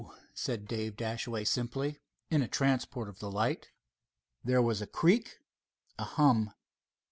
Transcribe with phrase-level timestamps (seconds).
[0.33, 1.99] said Dave Dashaway simply,
[2.31, 3.69] in a transport of delight.
[4.43, 5.37] There was a creak,
[5.99, 6.55] a hum.